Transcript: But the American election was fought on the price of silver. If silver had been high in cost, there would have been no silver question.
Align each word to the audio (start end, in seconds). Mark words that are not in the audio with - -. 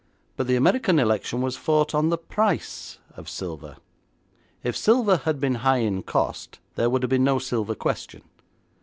But 0.35 0.47
the 0.47 0.55
American 0.55 0.97
election 0.97 1.41
was 1.41 1.55
fought 1.55 1.93
on 1.93 2.09
the 2.09 2.17
price 2.17 2.97
of 3.15 3.29
silver. 3.29 3.77
If 4.63 4.75
silver 4.75 5.17
had 5.17 5.39
been 5.39 5.57
high 5.61 5.83
in 5.85 6.01
cost, 6.01 6.57
there 6.73 6.89
would 6.89 7.03
have 7.03 7.09
been 7.11 7.23
no 7.23 7.37
silver 7.37 7.75
question. 7.75 8.23